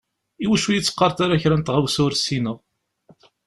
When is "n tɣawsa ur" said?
1.57-2.13